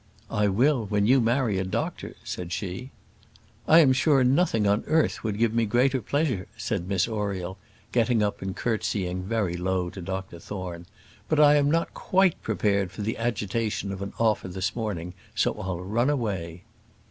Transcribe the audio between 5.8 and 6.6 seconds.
pleasure,"